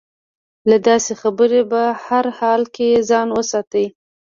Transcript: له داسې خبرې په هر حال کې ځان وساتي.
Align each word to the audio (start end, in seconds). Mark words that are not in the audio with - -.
له 0.69 0.77
داسې 0.87 1.11
خبرې 1.21 1.61
په 1.71 1.81
هر 2.05 2.25
حال 2.37 2.61
کې 2.75 2.89
ځان 3.09 3.27
وساتي. 3.37 3.85